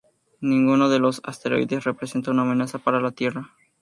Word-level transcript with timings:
Ninguno 0.39 0.89
de 0.89 0.97
los 0.97 1.21
asteroides 1.23 1.83
representa 1.83 2.31
una 2.31 2.41
amenaza 2.41 2.79
para 2.79 2.99
la 2.99 3.11
Tierra. 3.11 3.51